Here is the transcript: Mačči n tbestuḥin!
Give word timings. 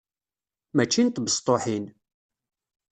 Mačči 0.75 1.01
n 1.03 1.07
tbestuḥin! 1.09 1.85